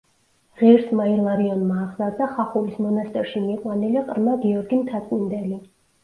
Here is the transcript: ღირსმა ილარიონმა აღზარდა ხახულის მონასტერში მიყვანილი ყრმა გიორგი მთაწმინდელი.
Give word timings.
ღირსმა 0.59 1.03
ილარიონმა 1.09 1.75
აღზარდა 1.81 2.27
ხახულის 2.37 2.79
მონასტერში 2.85 3.41
მიყვანილი 3.43 4.01
ყრმა 4.07 4.33
გიორგი 4.47 4.79
მთაწმინდელი. 4.81 5.61